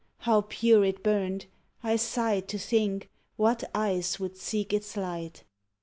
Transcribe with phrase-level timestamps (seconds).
[0.21, 1.45] How pure it burned!
[1.83, 5.43] I sighed to think What eyes would seek its light.